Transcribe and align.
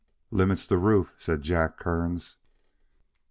"Limit's 0.31 0.65
the 0.65 0.79
roof," 0.79 1.13
said 1.19 1.43
Jack 1.43 1.77
Kearns. 1.77 2.37